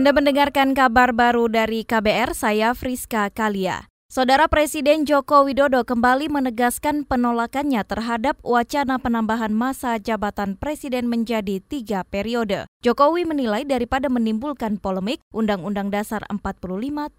Anda 0.00 0.16
mendengarkan 0.16 0.72
kabar 0.72 1.12
baru 1.12 1.52
dari 1.52 1.84
KBR, 1.84 2.32
saya 2.32 2.72
Friska 2.72 3.28
Kalia. 3.28 3.84
Saudara 4.08 4.48
Presiden 4.48 5.04
Joko 5.04 5.44
Widodo 5.44 5.84
kembali 5.84 6.32
menegaskan 6.32 7.04
penolakannya 7.04 7.84
terhadap 7.84 8.40
wacana 8.40 8.96
penambahan 8.96 9.52
masa 9.52 10.00
jabatan 10.00 10.56
presiden 10.56 11.04
menjadi 11.04 11.60
tiga 11.60 12.08
periode. 12.08 12.64
Jokowi 12.80 13.28
menilai 13.28 13.68
daripada 13.68 14.08
menimbulkan 14.08 14.80
polemik, 14.80 15.20
Undang-Undang 15.36 15.92
Dasar 15.92 16.24
45 16.32 16.48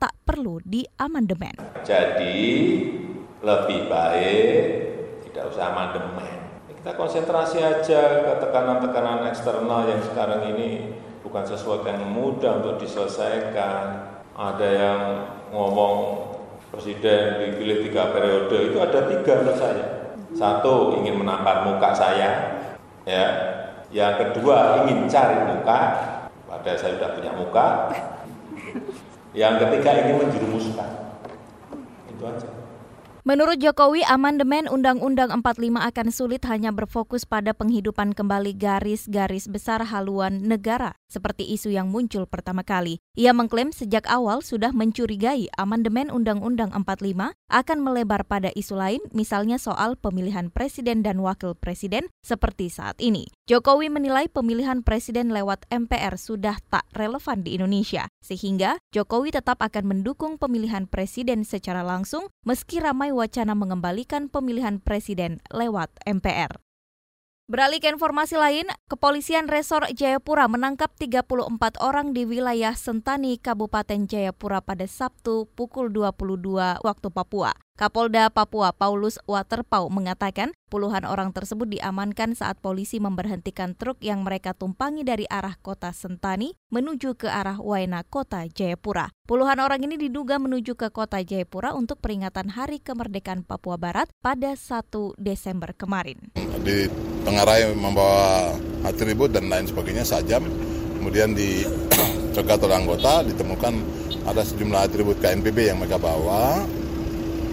tak 0.02 0.18
perlu 0.26 0.58
diamandemen. 0.66 1.62
Jadi 1.86 2.42
lebih 3.46 3.80
baik 3.94 4.58
tidak 5.30 5.54
usah 5.54 5.70
amandemen. 5.70 6.31
Kita 6.82 6.98
konsentrasi 6.98 7.62
aja 7.62 8.26
ke 8.26 8.34
tekanan-tekanan 8.42 9.30
eksternal 9.30 9.86
yang 9.86 10.02
sekarang 10.02 10.50
ini 10.50 10.98
bukan 11.22 11.46
sesuatu 11.46 11.86
yang 11.86 12.10
mudah 12.10 12.58
untuk 12.58 12.82
diselesaikan. 12.82 14.10
Ada 14.34 14.70
yang 14.82 15.02
ngomong 15.54 16.26
presiden 16.74 17.38
dipilih 17.38 17.86
tiga 17.86 18.10
periode 18.10 18.74
itu 18.74 18.82
ada 18.82 19.06
tiga 19.14 19.46
menurut 19.46 19.62
saya. 19.62 19.86
Satu 20.34 20.98
ingin 20.98 21.22
menampar 21.22 21.70
muka 21.70 21.94
saya, 21.94 22.30
ya. 23.06 23.26
Yang 23.94 24.34
kedua 24.34 24.82
ingin 24.82 25.06
cari 25.06 25.38
muka, 25.54 25.80
padahal 26.50 26.82
saya 26.82 26.98
sudah 26.98 27.14
punya 27.14 27.32
muka. 27.38 27.94
Yang 29.38 29.70
ketiga 29.70 30.02
ingin 30.02 30.18
menjerumuskan. 30.18 30.90
Itu 32.10 32.26
aja. 32.26 32.61
Menurut 33.22 33.62
Jokowi, 33.62 34.02
amandemen 34.02 34.66
Undang-Undang 34.66 35.30
45 35.46 35.78
akan 35.78 36.08
sulit 36.10 36.42
hanya 36.50 36.74
berfokus 36.74 37.22
pada 37.22 37.54
penghidupan 37.54 38.18
kembali 38.18 38.58
garis-garis 38.58 39.46
besar 39.46 39.86
haluan 39.86 40.42
negara, 40.42 40.98
seperti 41.06 41.46
isu 41.54 41.70
yang 41.70 41.94
muncul 41.94 42.26
pertama 42.26 42.66
kali. 42.66 42.98
Ia 43.14 43.30
mengklaim 43.30 43.70
sejak 43.70 44.10
awal 44.10 44.42
sudah 44.42 44.74
mencurigai 44.74 45.54
amandemen 45.54 46.10
Undang-Undang 46.10 46.74
45 46.74 47.38
akan 47.38 47.78
melebar 47.86 48.26
pada 48.26 48.50
isu 48.58 48.74
lain, 48.74 49.02
misalnya 49.14 49.62
soal 49.62 50.02
pemilihan 50.02 50.50
presiden 50.50 51.06
dan 51.06 51.22
wakil 51.22 51.54
presiden 51.54 52.10
seperti 52.26 52.74
saat 52.74 52.98
ini. 52.98 53.30
Jokowi 53.46 53.94
menilai 53.94 54.34
pemilihan 54.34 54.82
presiden 54.82 55.30
lewat 55.30 55.70
MPR 55.70 56.18
sudah 56.18 56.58
tak 56.74 56.90
relevan 56.98 57.46
di 57.46 57.54
Indonesia, 57.54 58.10
sehingga 58.18 58.82
Jokowi 58.90 59.30
tetap 59.30 59.62
akan 59.62 59.94
mendukung 59.94 60.42
pemilihan 60.42 60.90
presiden 60.90 61.46
secara 61.46 61.86
langsung 61.86 62.26
meski 62.50 62.82
ramai 62.82 63.11
wacana 63.12 63.54
mengembalikan 63.54 64.32
pemilihan 64.32 64.82
presiden 64.82 65.44
lewat 65.52 65.92
MPR. 66.08 66.58
Beralih 67.52 67.84
ke 67.84 67.92
informasi 67.92 68.40
lain, 68.40 68.72
Kepolisian 68.88 69.52
Resor 69.52 69.84
Jayapura 69.92 70.48
menangkap 70.48 70.96
34 70.96 71.52
orang 71.84 72.16
di 72.16 72.24
wilayah 72.24 72.72
Sentani, 72.72 73.36
Kabupaten 73.36 74.08
Jayapura 74.08 74.64
pada 74.64 74.88
Sabtu 74.88 75.52
pukul 75.52 75.92
22 75.92 76.80
waktu 76.80 77.08
Papua. 77.12 77.52
Kapolda 77.80 78.28
Papua 78.28 78.76
Paulus 78.76 79.16
Waterpau 79.24 79.88
mengatakan 79.88 80.52
puluhan 80.68 81.08
orang 81.08 81.32
tersebut 81.32 81.72
diamankan 81.72 82.36
saat 82.36 82.60
polisi 82.60 83.00
memberhentikan 83.00 83.74
truk 83.80 83.98
yang 84.04 84.28
mereka 84.28 84.52
tumpangi 84.52 85.08
dari 85.08 85.24
arah 85.32 85.56
kota 85.60 85.96
Sentani 85.96 86.54
menuju 86.70 87.16
ke 87.16 87.32
arah 87.32 87.58
Waena, 87.64 88.04
kota 88.04 88.44
Jayapura. 88.48 89.10
Puluhan 89.24 89.64
orang 89.64 89.88
ini 89.88 89.96
diduga 89.96 90.36
menuju 90.36 90.76
ke 90.76 90.92
kota 90.92 91.24
Jayapura 91.24 91.72
untuk 91.72 92.04
peringatan 92.04 92.52
Hari 92.52 92.84
Kemerdekaan 92.84 93.48
Papua 93.48 93.80
Barat 93.80 94.12
pada 94.20 94.52
1 94.52 94.92
Desember 95.16 95.72
kemarin. 95.72 96.36
Di 96.62 96.92
tengah 97.24 97.48
raya 97.48 97.72
membawa 97.72 98.52
atribut 98.84 99.32
dan 99.32 99.48
lain 99.48 99.66
sebagainya 99.66 100.04
sajam, 100.04 100.44
kemudian 101.00 101.32
di 101.32 101.64
cegat 102.36 102.62
oleh 102.62 102.78
anggota 102.78 103.24
ditemukan 103.26 103.74
ada 104.28 104.46
sejumlah 104.46 104.86
atribut 104.86 105.18
KNPB 105.18 105.74
yang 105.74 105.82
mereka 105.82 105.98
bawa, 105.98 106.62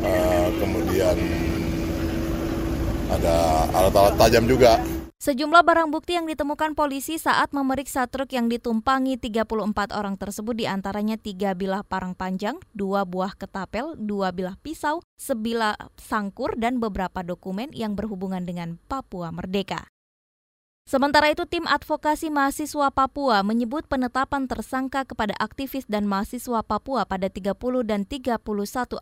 uh, 0.02 0.48
kemudian 0.58 1.16
ada 3.08 3.66
alat-alat 3.72 4.14
tajam 4.20 4.44
juga. 4.44 4.78
Sejumlah 5.18 5.66
barang 5.66 5.90
bukti 5.90 6.14
yang 6.14 6.30
ditemukan 6.30 6.78
polisi 6.78 7.18
saat 7.18 7.50
memeriksa 7.50 8.06
truk 8.06 8.30
yang 8.30 8.46
ditumpangi 8.46 9.18
34 9.18 9.90
orang 9.90 10.14
tersebut 10.14 10.54
di 10.54 10.70
antaranya 10.70 11.18
tiga 11.18 11.58
bilah 11.58 11.82
parang 11.82 12.14
panjang, 12.14 12.54
dua 12.70 13.02
buah 13.02 13.34
ketapel, 13.34 13.98
dua 13.98 14.30
bilah 14.30 14.54
pisau, 14.62 15.02
sebilah 15.18 15.74
sangkur, 15.98 16.54
dan 16.54 16.78
beberapa 16.78 17.26
dokumen 17.26 17.74
yang 17.74 17.98
berhubungan 17.98 18.46
dengan 18.46 18.78
Papua 18.86 19.34
Merdeka. 19.34 19.90
Sementara 20.88 21.28
itu, 21.28 21.44
tim 21.44 21.68
advokasi 21.68 22.32
mahasiswa 22.32 22.88
Papua 22.88 23.44
menyebut 23.44 23.84
penetapan 23.84 24.48
tersangka 24.48 25.04
kepada 25.04 25.36
aktivis 25.36 25.84
dan 25.84 26.08
mahasiswa 26.08 26.64
Papua 26.64 27.04
pada 27.04 27.28
30 27.28 27.52
dan 27.84 28.08
31 28.08 28.40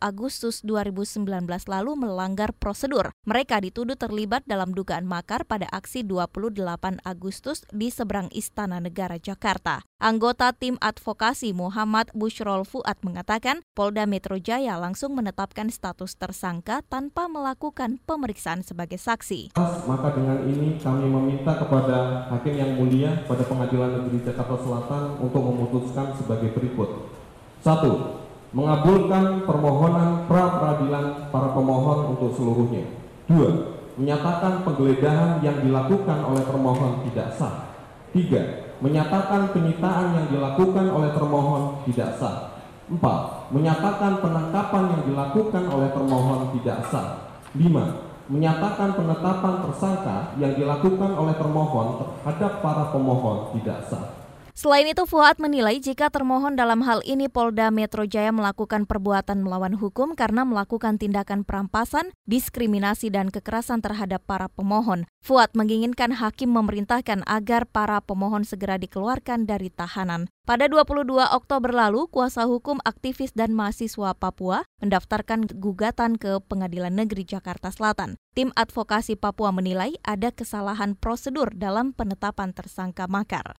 Agustus 0.03 0.67
2019 0.67 1.31
lalu 1.47 1.93
melanggar 1.95 2.51
prosedur. 2.59 3.15
Mereka 3.23 3.63
dituduh 3.63 3.95
terlibat 3.95 4.43
dalam 4.51 4.75
dugaan 4.75 5.07
makar 5.07 5.47
pada 5.47 5.71
aksi 5.71 6.03
28 6.03 7.07
Agustus 7.07 7.63
di 7.71 7.95
seberang 7.95 8.35
Istana 8.35 8.83
Negara 8.83 9.23
Jakarta. 9.23 9.87
Anggota 10.03 10.51
tim 10.59 10.83
advokasi 10.83 11.55
Muhammad 11.55 12.11
Bushrol 12.19 12.67
Fuad 12.67 12.99
mengatakan 13.07 13.63
Polda 13.79 14.11
Metro 14.11 14.43
Jaya 14.43 14.75
langsung 14.75 15.15
menetapkan 15.15 15.71
status 15.71 16.19
tersangka 16.19 16.83
tanpa 16.91 17.31
melakukan 17.31 18.03
pemeriksaan 18.11 18.67
sebagai 18.67 18.99
saksi. 18.99 19.55
Maka 19.87 20.13
dengan 20.13 20.43
ini 20.51 20.77
kami 20.83 21.07
meminta 21.07 21.55
kepada 21.55 21.76
Hakim 22.33 22.55
yang 22.57 22.81
mulia 22.81 23.27
pada 23.29 23.45
Pengadilan 23.45 24.01
Negeri 24.01 24.25
Jakarta 24.25 24.57
Selatan 24.57 25.21
untuk 25.21 25.43
memutuskan 25.45 26.17
sebagai 26.17 26.57
berikut. 26.57 27.13
Satu, 27.61 28.23
mengabulkan 28.57 29.45
permohonan 29.45 30.25
pra 30.25 30.57
peradilan 30.57 31.29
para 31.29 31.53
pemohon 31.53 32.17
untuk 32.17 32.33
seluruhnya. 32.33 32.89
Dua, 33.27 33.77
menyatakan 34.01 34.65
penggeledahan 34.65 35.43
yang 35.43 35.61
dilakukan 35.61 36.19
oleh 36.25 36.45
termohon 36.47 36.93
tidak 37.11 37.29
sah. 37.35 37.75
Tiga, 38.15 38.73
menyatakan 38.81 39.51
penyitaan 39.51 40.15
yang 40.15 40.27
dilakukan 40.31 40.87
oleh 40.89 41.11
termohon 41.13 41.85
tidak 41.91 42.17
sah. 42.17 42.57
4. 42.87 43.51
Menyatakan 43.51 44.23
penangkapan 44.23 44.85
yang 44.95 45.03
dilakukan 45.11 45.65
oleh 45.67 45.91
termohon 45.91 46.55
tidak 46.55 46.87
sah. 46.87 47.35
5. 47.51 48.06
Menyatakan 48.27 48.99
penetapan 48.99 49.63
tersangka 49.63 50.35
yang 50.43 50.59
dilakukan 50.59 51.15
oleh 51.15 51.35
termohon 51.39 52.03
terhadap 52.03 52.59
para 52.59 52.91
pemohon 52.91 53.55
tidak 53.55 53.87
sah. 53.87 54.26
Selain 54.57 54.89
itu, 54.89 55.05
Fuad 55.05 55.37
menilai 55.37 55.77
jika 55.85 56.09
termohon 56.09 56.57
dalam 56.57 56.81
hal 56.81 57.05
ini 57.05 57.29
Polda 57.29 57.69
Metro 57.69 58.09
Jaya 58.09 58.33
melakukan 58.33 58.89
perbuatan 58.89 59.45
melawan 59.45 59.77
hukum 59.77 60.17
karena 60.17 60.49
melakukan 60.49 60.97
tindakan 60.97 61.45
perampasan, 61.45 62.17
diskriminasi, 62.25 63.13
dan 63.13 63.29
kekerasan 63.29 63.85
terhadap 63.85 64.25
para 64.25 64.49
pemohon. 64.49 65.05
Fuad 65.21 65.53
menginginkan 65.53 66.17
hakim 66.17 66.57
memerintahkan 66.57 67.21
agar 67.29 67.69
para 67.69 68.01
pemohon 68.01 68.49
segera 68.49 68.81
dikeluarkan 68.81 69.45
dari 69.45 69.69
tahanan. 69.69 70.33
Pada 70.49 70.73
22 70.73 71.05
Oktober 71.37 71.77
lalu, 71.77 72.09
kuasa 72.09 72.49
hukum 72.49 72.81
aktivis 72.81 73.37
dan 73.37 73.53
mahasiswa 73.53 74.17
Papua 74.17 74.65
mendaftarkan 74.81 75.53
gugatan 75.53 76.17
ke 76.17 76.41
Pengadilan 76.41 76.97
Negeri 76.97 77.29
Jakarta 77.29 77.69
Selatan. 77.69 78.17
Tim 78.33 78.57
advokasi 78.57 79.21
Papua 79.21 79.53
menilai 79.53 80.01
ada 80.01 80.33
kesalahan 80.33 80.97
prosedur 80.97 81.53
dalam 81.53 81.93
penetapan 81.93 82.57
tersangka 82.57 83.05
makar. 83.05 83.53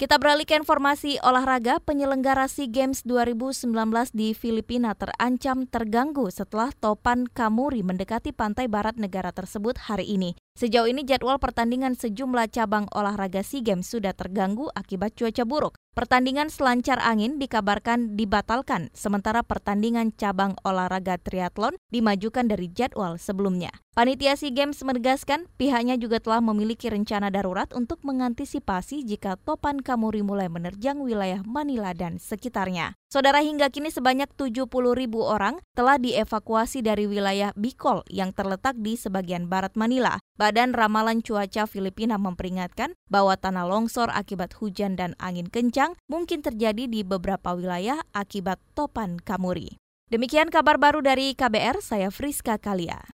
Kita 0.00 0.16
beralih 0.16 0.48
ke 0.48 0.56
informasi 0.56 1.20
olahraga, 1.20 1.76
penyelenggara 1.76 2.48
SEA 2.48 2.72
Games 2.72 3.04
2019 3.04 3.68
di 4.16 4.32
Filipina 4.32 4.96
terancam 4.96 5.68
terganggu 5.68 6.32
setelah 6.32 6.72
topan 6.72 7.28
Kamuri 7.28 7.84
mendekati 7.84 8.32
pantai 8.32 8.64
barat 8.64 8.96
negara 8.96 9.28
tersebut 9.28 9.76
hari 9.76 10.08
ini. 10.08 10.40
Sejauh 10.60 10.84
ini 10.84 11.08
jadwal 11.08 11.40
pertandingan 11.40 11.96
sejumlah 11.96 12.52
cabang 12.52 12.84
olahraga 12.92 13.40
SEA 13.40 13.64
Games 13.64 13.88
sudah 13.88 14.12
terganggu 14.12 14.68
akibat 14.76 15.16
cuaca 15.16 15.48
buruk. 15.48 15.80
Pertandingan 15.96 16.52
selancar 16.52 17.00
angin 17.00 17.40
dikabarkan 17.40 18.12
dibatalkan, 18.12 18.92
sementara 18.92 19.40
pertandingan 19.40 20.12
cabang 20.12 20.60
olahraga 20.60 21.16
triathlon 21.16 21.80
dimajukan 21.88 22.44
dari 22.44 22.68
jadwal 22.68 23.16
sebelumnya. 23.16 23.72
Panitia 23.90 24.38
SEA 24.38 24.54
Games 24.54 24.78
menegaskan 24.86 25.50
pihaknya 25.58 25.98
juga 25.98 26.22
telah 26.22 26.38
memiliki 26.38 26.86
rencana 26.92 27.26
darurat 27.26 27.66
untuk 27.74 27.98
mengantisipasi 28.06 29.02
jika 29.02 29.34
topan 29.40 29.82
Kamuri 29.82 30.22
mulai 30.22 30.46
menerjang 30.46 31.02
wilayah 31.02 31.42
Manila 31.42 31.90
dan 31.90 32.22
sekitarnya. 32.22 32.94
Saudara 33.10 33.42
hingga 33.42 33.66
kini 33.66 33.90
sebanyak 33.90 34.30
70 34.38 34.70
ribu 34.94 35.26
orang 35.26 35.58
telah 35.74 35.98
dievakuasi 35.98 36.86
dari 36.86 37.10
wilayah 37.10 37.50
Bicol 37.58 38.06
yang 38.06 38.30
terletak 38.30 38.78
di 38.78 38.94
sebagian 38.94 39.50
barat 39.50 39.74
Manila. 39.74 40.22
Badan 40.50 40.74
Ramalan 40.74 41.22
Cuaca 41.22 41.62
Filipina 41.70 42.18
memperingatkan 42.18 42.98
bahwa 43.06 43.38
tanah 43.38 43.70
longsor 43.70 44.10
akibat 44.10 44.50
hujan 44.58 44.98
dan 44.98 45.14
angin 45.22 45.46
kencang 45.46 45.94
mungkin 46.10 46.42
terjadi 46.42 46.90
di 46.90 47.06
beberapa 47.06 47.54
wilayah 47.54 48.02
akibat 48.10 48.58
topan 48.74 49.22
Kamuri. 49.22 49.78
Demikian 50.10 50.50
kabar 50.50 50.74
baru 50.74 51.06
dari 51.06 51.38
KBR, 51.38 51.78
saya 51.78 52.10
Friska 52.10 52.58
Kalia. 52.58 53.09